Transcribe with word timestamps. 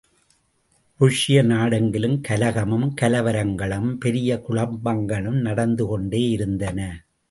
ருஷ்ய 0.99 1.43
நாடெங்கிலும் 1.43 2.17
கலகமும், 2.29 2.87
கலவரங்களும் 3.01 3.89
பெரிய 3.97 4.41
குழப்பங்களும் 4.49 5.41
நடந்து 5.41 5.85
கொண்டே 5.85 6.23
இருந்தன! 6.29 6.79